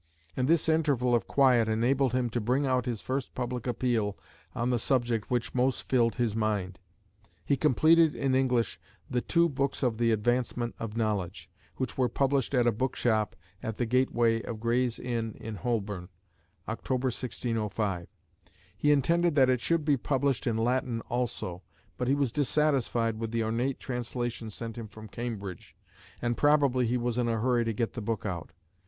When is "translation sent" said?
23.79-24.79